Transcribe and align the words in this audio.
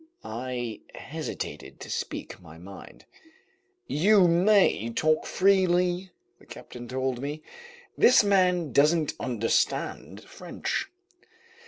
I 0.23 0.79
hesitated 0.95 1.79
to 1.81 1.91
speak 1.91 2.41
my 2.41 2.57
mind. 2.57 3.05
"You 3.85 4.27
may 4.27 4.89
talk 4.89 5.27
freely," 5.27 6.09
the 6.39 6.47
captain 6.47 6.87
told 6.87 7.21
me. 7.21 7.43
"This 7.95 8.23
man 8.23 8.71
doesn't 8.71 9.13
understand 9.19 10.23
French." 10.23 10.89